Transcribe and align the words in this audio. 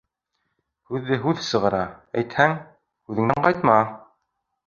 Һүҙҙе 0.93 1.17
һүҙ 1.25 1.43
сығара, 1.49 1.81
әйтһәң, 2.21 2.57
һүҙеңдән 3.11 3.47
ҡайтма. 3.49 3.77